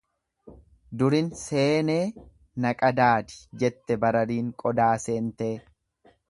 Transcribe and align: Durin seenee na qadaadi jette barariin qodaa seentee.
Durin 1.01 1.27
seenee 1.41 2.07
na 2.65 2.71
qadaadi 2.79 3.37
jette 3.65 3.99
barariin 4.07 4.49
qodaa 4.65 4.91
seentee. 5.07 5.53